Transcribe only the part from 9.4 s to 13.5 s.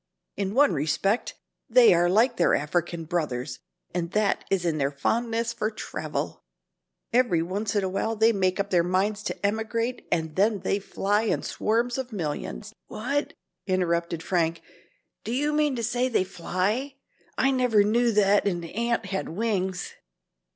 emigrate and then they fly in swarms of millions" "What?"